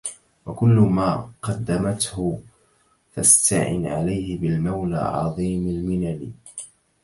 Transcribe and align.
وكل 0.45 0.73
ماقدمته 0.91 2.41
فاسْتَعِنِ 3.15 3.85
عليه 3.87 4.39
بالمولى 4.39 4.97
عظيم 4.97 5.67
المنن 5.67 6.33